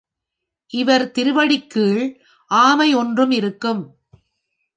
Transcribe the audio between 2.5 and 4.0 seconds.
ஆமை ஒன்றும் இருக்கும்.